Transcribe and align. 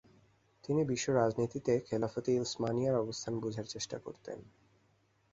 তিনি 0.63 0.81
বিশ্ব 0.85 1.07
রাজনীতিতে 1.13 1.73
খেলাফতে 1.79 2.31
উসমানিয়ার 2.39 2.95
অবস্থান 2.95 3.33
বুঝার 3.39 3.65
চেষ্টা 3.65 3.97
করতেন। 3.99 4.39